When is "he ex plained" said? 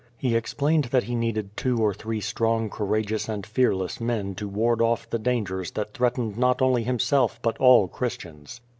0.17-0.85